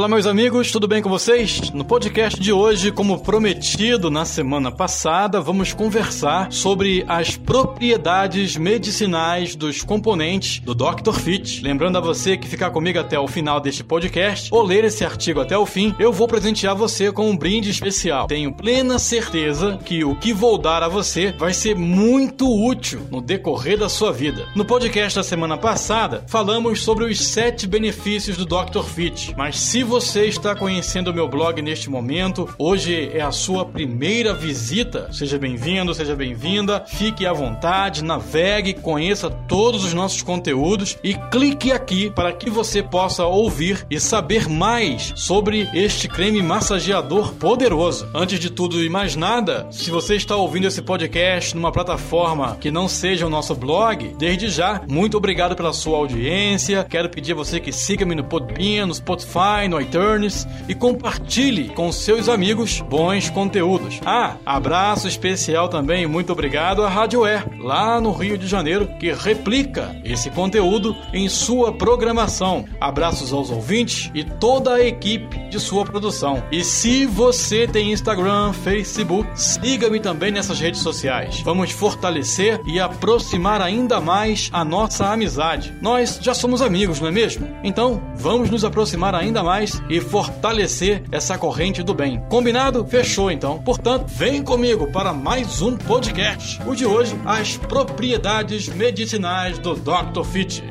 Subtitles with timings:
[0.00, 1.70] Olá, meus amigos, tudo bem com vocês?
[1.72, 9.54] No podcast de hoje, como prometido na semana passada, vamos conversar sobre as propriedades medicinais
[9.54, 11.12] dos componentes do Dr.
[11.12, 11.62] Fit.
[11.62, 15.38] Lembrando a você que ficar comigo até o final deste podcast ou ler esse artigo
[15.38, 18.26] até o fim, eu vou presentear você com um brinde especial.
[18.26, 23.20] Tenho plena certeza que o que vou dar a você vai ser muito útil no
[23.20, 24.48] decorrer da sua vida.
[24.56, 28.82] No podcast da semana passada, falamos sobre os sete benefícios do Dr.
[28.82, 33.64] Fit, mas se você está conhecendo o meu blog neste momento, hoje é a sua
[33.64, 36.84] primeira visita, seja bem-vindo, seja bem-vinda.
[36.86, 42.84] Fique à vontade, navegue, conheça todos os nossos conteúdos e clique aqui para que você
[42.84, 48.08] possa ouvir e saber mais sobre este creme massageador poderoso.
[48.14, 52.70] Antes de tudo e mais nada, se você está ouvindo esse podcast numa plataforma que
[52.70, 56.86] não seja o nosso blog, desde já, muito obrigado pela sua audiência.
[56.88, 61.90] Quero pedir a você que siga-me no Podbean, no Spotify, no iTunes e compartilhe com
[61.90, 63.79] seus amigos bons conteúdos.
[64.04, 69.12] Ah, abraço especial também, muito obrigado à Rádio Air, lá no Rio de Janeiro, que
[69.12, 72.64] replica esse conteúdo em sua programação.
[72.80, 76.42] Abraços aos ouvintes e toda a equipe de sua produção.
[76.52, 81.40] E se você tem Instagram, Facebook, siga-me também nessas redes sociais.
[81.42, 85.74] Vamos fortalecer e aproximar ainda mais a nossa amizade.
[85.80, 87.48] Nós já somos amigos, não é mesmo?
[87.62, 92.20] Então, vamos nos aproximar ainda mais e fortalecer essa corrente do bem.
[92.28, 92.86] Combinado?
[92.86, 93.58] Fechou então.
[93.82, 96.60] Portanto, vem comigo para mais um podcast.
[96.66, 100.22] O de hoje, as propriedades medicinais do Dr.
[100.22, 100.62] Fit.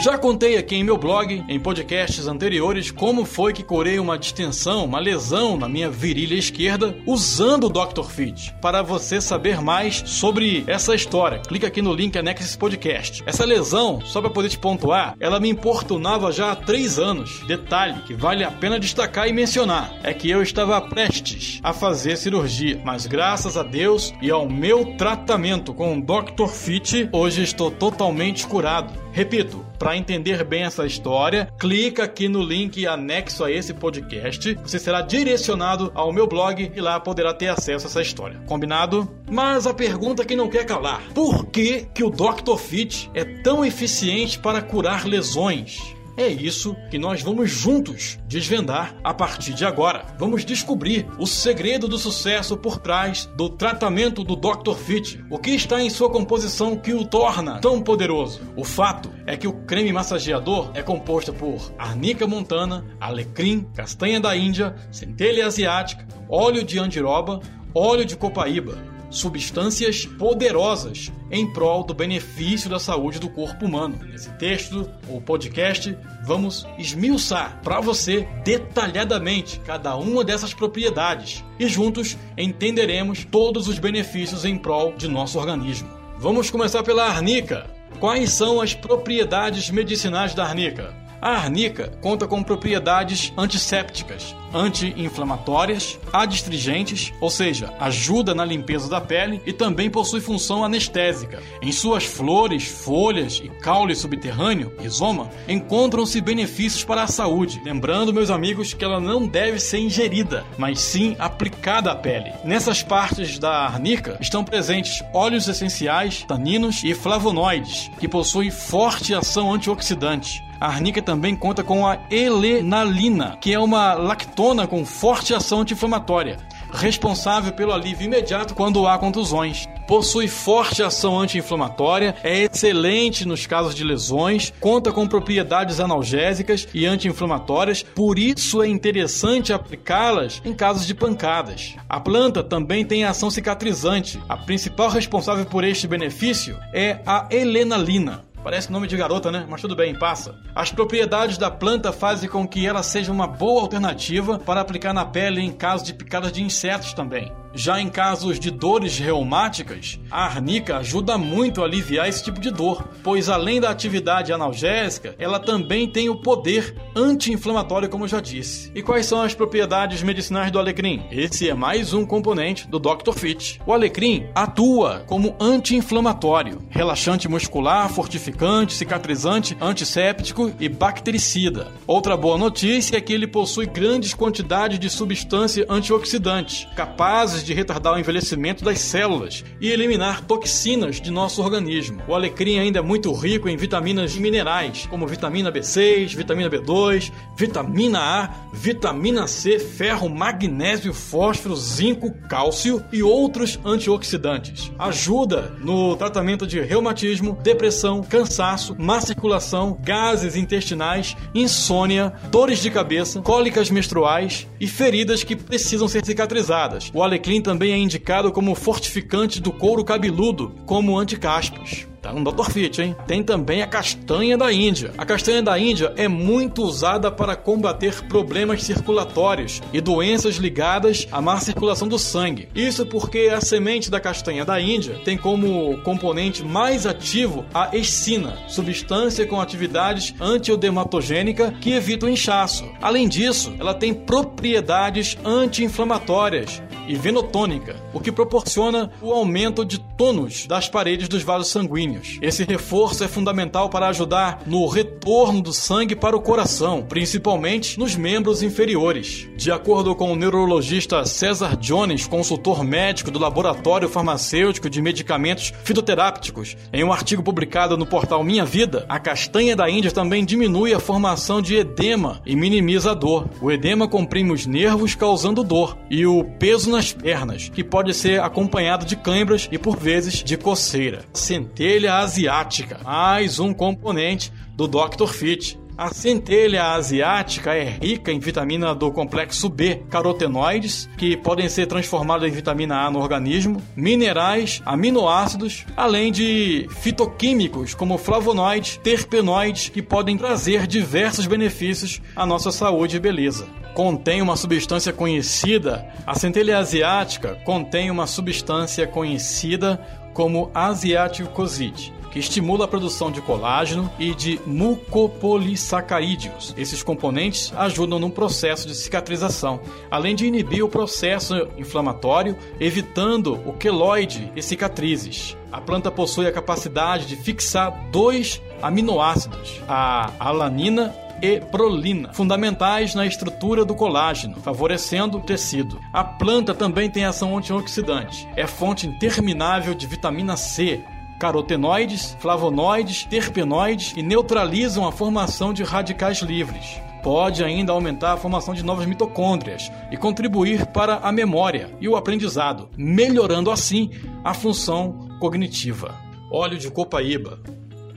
[0.00, 4.84] Já contei aqui em meu blog, em podcasts anteriores, como foi que curei uma distensão,
[4.84, 8.04] uma lesão na minha virilha esquerda usando o Dr.
[8.04, 8.54] Fit.
[8.62, 13.24] Para você saber mais sobre essa história, clica aqui no link anexo esse podcast.
[13.26, 17.42] Essa lesão, só para poder te pontuar, ela me importunava já há três anos.
[17.48, 22.16] Detalhe que vale a pena destacar e mencionar é que eu estava prestes a fazer
[22.16, 26.46] cirurgia, mas graças a Deus e ao meu tratamento com o Dr.
[26.46, 28.92] Fit, hoje estou totalmente curado.
[29.10, 34.54] Repito, para entender bem essa história, clica aqui no link anexo a esse podcast.
[34.54, 38.40] Você será direcionado ao meu blog e lá poderá ter acesso a essa história.
[38.46, 39.08] Combinado?
[39.30, 42.56] Mas a pergunta que não quer calar: por que, que o Dr.
[42.58, 45.97] Fit é tão eficiente para curar lesões?
[46.18, 50.04] É isso que nós vamos juntos desvendar a partir de agora.
[50.18, 54.74] Vamos descobrir o segredo do sucesso por trás do tratamento do Dr.
[54.74, 55.24] Fit.
[55.30, 58.40] O que está em sua composição que o torna tão poderoso?
[58.56, 64.36] O fato é que o creme massageador é composto por arnica montana, alecrim, castanha da
[64.36, 67.38] Índia, centelha asiática, óleo de andiroba,
[67.72, 73.98] óleo de copaíba substâncias poderosas em prol do benefício da saúde do corpo humano.
[74.04, 82.16] Nesse texto, ou podcast, vamos esmiuçar para você detalhadamente cada uma dessas propriedades e juntos
[82.36, 85.88] entenderemos todos os benefícios em prol de nosso organismo.
[86.18, 87.66] Vamos começar pela arnica.
[88.00, 91.07] Quais são as propriedades medicinais da arnica?
[91.20, 99.42] A arnica conta com propriedades antissépticas, anti-inflamatórias, adstringentes, ou seja, ajuda na limpeza da pele
[99.44, 101.42] e também possui função anestésica.
[101.60, 107.60] Em suas flores, folhas e caule subterrâneo, rizoma, encontram-se benefícios para a saúde.
[107.64, 112.32] Lembrando, meus amigos, que ela não deve ser ingerida, mas sim aplicada à pele.
[112.44, 119.52] Nessas partes da arnica estão presentes óleos essenciais, taninos e flavonoides, que possuem forte ação
[119.52, 120.47] antioxidante.
[120.60, 126.36] A arnica também conta com a helenalina, que é uma lactona com forte ação anti-inflamatória,
[126.72, 129.68] responsável pelo alívio imediato quando há contusões.
[129.86, 136.84] Possui forte ação anti-inflamatória, é excelente nos casos de lesões, conta com propriedades analgésicas e
[136.84, 141.74] anti-inflamatórias, por isso é interessante aplicá-las em casos de pancadas.
[141.88, 144.20] A planta também tem ação cicatrizante.
[144.28, 148.27] A principal responsável por este benefício é a helenalina.
[148.42, 149.46] Parece nome de garota, né?
[149.48, 150.34] Mas tudo bem, passa.
[150.54, 155.04] As propriedades da planta fazem com que ela seja uma boa alternativa para aplicar na
[155.04, 157.32] pele em caso de picadas de insetos também.
[157.58, 162.52] Já em casos de dores reumáticas, a arnica ajuda muito a aliviar esse tipo de
[162.52, 168.20] dor, pois além da atividade analgésica, ela também tem o poder anti-inflamatório, como eu já
[168.20, 168.70] disse.
[168.76, 171.02] E quais são as propriedades medicinais do alecrim?
[171.10, 173.12] Esse é mais um componente do Dr.
[173.12, 173.60] Fit.
[173.66, 181.72] O alecrim atua como anti-inflamatório, relaxante muscular, fortificante, cicatrizante, antisséptico e bactericida.
[181.88, 187.94] Outra boa notícia é que ele possui grandes quantidades de substância antioxidante, capazes de retardar
[187.94, 192.02] o envelhecimento das células e eliminar toxinas de nosso organismo.
[192.06, 196.68] O alecrim ainda é muito rico em vitaminas e minerais, como vitamina B6, vitamina B12
[196.68, 204.70] B2, vitamina A, vitamina C, ferro, magnésio, fósforo, zinco, cálcio e outros antioxidantes.
[204.78, 213.20] Ajuda no tratamento de reumatismo, depressão, cansaço, má circulação, gases intestinais, insônia, dores de cabeça,
[213.22, 216.90] cólicas menstruais e feridas que precisam ser cicatrizadas.
[216.92, 221.86] O alecrim também é indicado como fortificante do couro cabeludo, como anticaspos.
[222.00, 222.50] Tá no Dr.
[222.50, 222.96] Fit, hein?
[223.06, 224.92] Tem também a castanha da Índia.
[224.96, 231.20] A castanha da Índia é muito usada para combater problemas circulatórios e doenças ligadas à
[231.20, 232.48] má circulação do sangue.
[232.54, 238.38] Isso porque a semente da castanha da Índia tem como componente mais ativo a excina,
[238.46, 242.64] substância com atividades antiodermatogênica que evita o inchaço.
[242.80, 250.46] Além disso, ela tem propriedades anti-inflamatórias e venotônica, o que proporciona o aumento de tônus
[250.46, 252.18] das paredes dos vasos sanguíneos.
[252.22, 257.94] Esse reforço é fundamental para ajudar no retorno do sangue para o coração, principalmente nos
[257.94, 259.28] membros inferiores.
[259.36, 266.56] De acordo com o neurologista César Jones, consultor médico do Laboratório Farmacêutico de Medicamentos Fitoterápicos,
[266.72, 270.80] em um artigo publicado no portal Minha Vida, a castanha da Índia também diminui a
[270.80, 273.28] formação de edema e minimiza a dor.
[273.40, 278.20] O edema comprime os nervos, causando dor, e o peso nas pernas, que pode ser
[278.20, 281.04] acompanhado de câimbras e por vezes de coceira.
[281.12, 285.06] Centelha asiática, mais um componente do Dr.
[285.08, 285.58] Fit.
[285.78, 292.26] A centelha asiática é rica em vitamina do complexo B, carotenoides, que podem ser transformados
[292.26, 300.18] em vitamina A no organismo, minerais, aminoácidos, além de fitoquímicos como flavonoides, terpenoides, que podem
[300.18, 303.46] trazer diversos benefícios à nossa saúde e beleza
[303.78, 309.80] contém uma substância conhecida, a centelha asiática contém uma substância conhecida
[310.12, 316.52] como asiaticoside, que estimula a produção de colágeno e de mucopolissacarídeos.
[316.58, 323.52] Esses componentes ajudam no processo de cicatrização, além de inibir o processo inflamatório, evitando o
[323.52, 325.36] queloide e cicatrizes.
[325.52, 330.92] A planta possui a capacidade de fixar dois aminoácidos, a alanina
[331.22, 335.80] e prolina, fundamentais na estrutura do colágeno, favorecendo o tecido.
[335.92, 338.28] A planta também tem ação antioxidante.
[338.36, 340.82] É fonte interminável de vitamina C,
[341.18, 346.80] carotenoides, flavonoides, terpenoides e neutralizam a formação de radicais livres.
[347.02, 351.96] Pode ainda aumentar a formação de novas mitocôndrias e contribuir para a memória e o
[351.96, 353.90] aprendizado, melhorando assim
[354.24, 355.94] a função cognitiva.
[356.30, 357.40] Óleo de copaíba,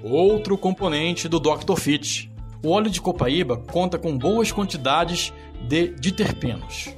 [0.04, 1.76] outro componente do Dr.
[1.78, 2.31] Fit.
[2.64, 5.34] O óleo de copaíba conta com boas quantidades
[5.68, 6.90] de diterpenos,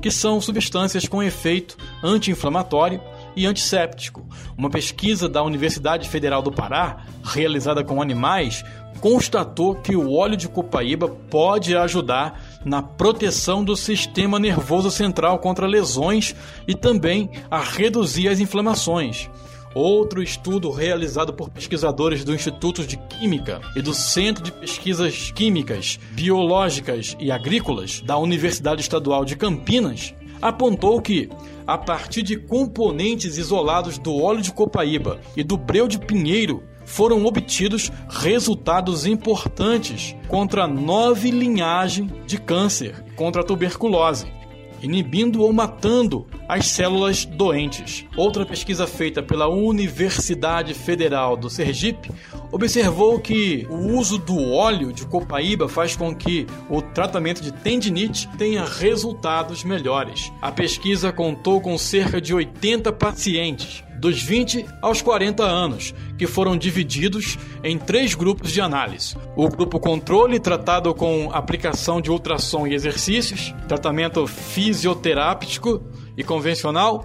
[0.00, 3.02] que são substâncias com efeito anti-inflamatório
[3.36, 4.26] e antisséptico.
[4.56, 8.64] Uma pesquisa da Universidade Federal do Pará, realizada com animais,
[9.00, 15.66] constatou que o óleo de copaíba pode ajudar na proteção do sistema nervoso central contra
[15.66, 16.34] lesões
[16.66, 19.28] e também a reduzir as inflamações.
[19.74, 25.96] Outro estudo realizado por pesquisadores do Instituto de Química e do Centro de Pesquisas Químicas,
[26.10, 30.12] Biológicas e Agrícolas da Universidade Estadual de Campinas
[30.42, 31.28] apontou que,
[31.66, 37.24] a partir de componentes isolados do óleo de copaíba e do breu de pinheiro, foram
[37.24, 44.39] obtidos resultados importantes contra nove linhagens de câncer, contra a tuberculose
[44.82, 48.04] inibindo ou matando as células doentes.
[48.16, 52.10] Outra pesquisa feita pela Universidade Federal do Sergipe
[52.50, 58.28] observou que o uso do óleo de copaíba faz com que o tratamento de tendinite
[58.36, 60.32] tenha resultados melhores.
[60.40, 66.56] A pesquisa contou com cerca de 80 pacientes dos 20 aos 40 anos, que foram
[66.56, 69.14] divididos em três grupos de análise.
[69.36, 75.82] O grupo controle, tratado com aplicação de ultrassom e exercícios, tratamento fisioterápico
[76.16, 77.04] e convencional.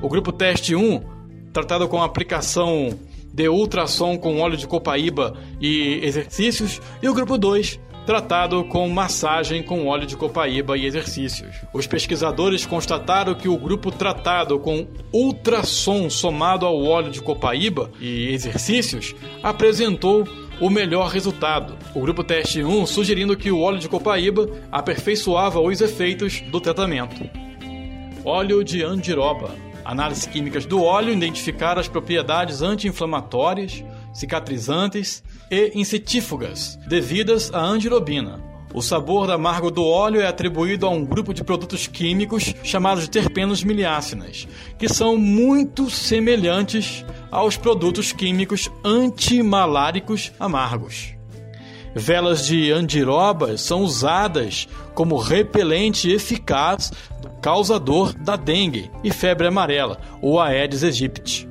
[0.00, 1.02] O grupo teste 1,
[1.52, 2.98] tratado com aplicação
[3.32, 6.80] de ultrassom com óleo de copaíba e exercícios.
[7.02, 7.78] E o grupo 2,
[8.10, 11.54] tratado com massagem com óleo de copaíba e exercícios.
[11.72, 18.32] Os pesquisadores constataram que o grupo tratado com ultrassom somado ao óleo de copaíba e
[18.32, 19.14] exercícios
[19.44, 20.26] apresentou
[20.60, 21.78] o melhor resultado.
[21.94, 27.30] O grupo teste 1 sugerindo que o óleo de copaíba aperfeiçoava os efeitos do tratamento.
[28.24, 29.54] Óleo de andiroba.
[29.84, 38.50] Análises químicas do óleo identificaram as propriedades anti-inflamatórias, cicatrizantes e insetífugas, devidas à andirobina.
[38.72, 43.64] O sabor amargo do óleo é atribuído a um grupo de produtos químicos chamados terpenos
[43.64, 44.46] miliácinas,
[44.78, 51.14] que são muito semelhantes aos produtos químicos antimaláricos amargos.
[51.94, 60.00] Velas de andiroba são usadas como repelente eficaz do causador da dengue e febre amarela,
[60.22, 61.48] ou Aedes aegypti.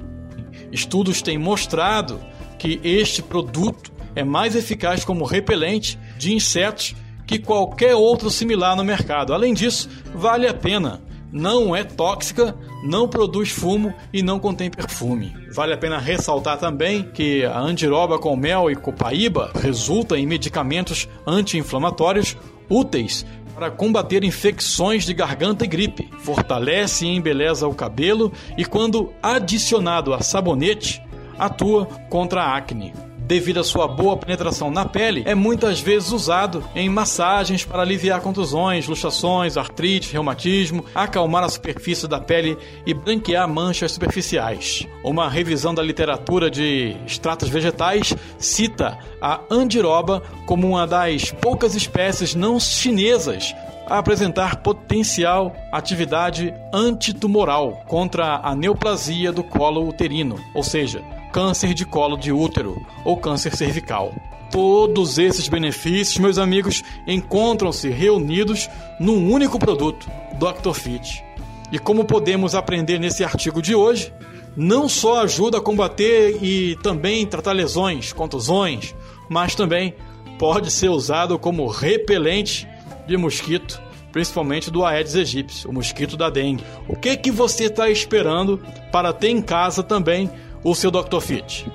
[0.71, 2.21] Estudos têm mostrado
[2.59, 8.83] que este produto é mais eficaz como repelente de insetos que qualquer outro similar no
[8.83, 9.33] mercado.
[9.33, 11.01] Além disso, vale a pena.
[11.31, 15.31] Não é tóxica, não produz fumo e não contém perfume.
[15.53, 21.07] Vale a pena ressaltar também que a andiroba com mel e copaíba resulta em medicamentos
[21.27, 22.35] anti-inflamatórios
[22.67, 29.11] úteis para combater infecções de garganta e gripe, fortalece e embeleza o cabelo e, quando
[29.21, 31.03] adicionado a sabonete,
[31.39, 32.93] atua contra a acne
[33.29, 38.21] devido à sua boa penetração na pele, é muitas vezes usado em massagens para aliviar
[38.21, 44.87] contusões, luxações, artrite, reumatismo, acalmar a superfície da pele e branquear manchas superficiais.
[45.03, 52.33] Uma revisão da literatura de extratos vegetais cita a andiroba como uma das poucas espécies
[52.33, 53.53] não chinesas
[53.85, 61.85] a apresentar potencial atividade antitumoral contra a neoplasia do colo uterino, ou seja, câncer de
[61.85, 64.13] colo de útero ou câncer cervical.
[64.51, 68.67] Todos esses benefícios, meus amigos, encontram-se reunidos
[68.99, 70.09] num único produto,
[70.39, 70.73] Dr.
[70.73, 71.23] Fit.
[71.71, 74.11] E como podemos aprender nesse artigo de hoje,
[74.55, 78.95] não só ajuda a combater e também tratar lesões, contusões,
[79.29, 79.93] mas também
[80.39, 82.67] pode ser usado como repelente
[83.05, 83.79] de mosquito,
[84.11, 86.63] principalmente do Aedes aegypti, o mosquito da dengue.
[86.87, 88.59] O que que você está esperando
[88.91, 90.31] para ter em casa também
[90.63, 91.19] o seu Dr.
[91.19, 91.67] Fit.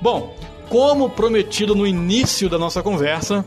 [0.00, 0.34] Bom,
[0.68, 3.44] como prometido no início da nossa conversa,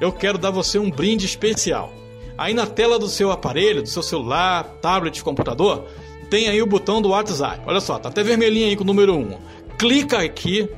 [0.00, 1.92] eu quero dar você um brinde especial.
[2.36, 5.84] Aí na tela do seu aparelho, do seu celular, tablet, computador,
[6.28, 7.60] tem aí o botão do WhatsApp.
[7.64, 9.38] Olha só, tá até vermelhinho aí com o número 1.
[9.78, 10.68] Clica aqui,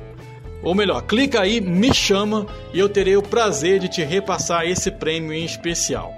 [0.61, 4.91] ou melhor, clica aí, me chama e eu terei o prazer de te repassar esse
[4.91, 6.13] prêmio em especial.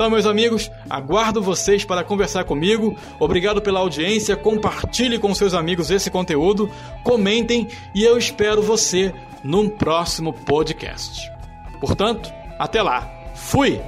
[0.00, 2.96] Então, meus amigos, aguardo vocês para conversar comigo.
[3.18, 4.34] Obrigado pela audiência.
[4.34, 6.70] Compartilhe com seus amigos esse conteúdo,
[7.04, 9.12] comentem e eu espero você
[9.44, 11.30] num próximo podcast.
[11.78, 13.12] Portanto, até lá.
[13.34, 13.78] Fui!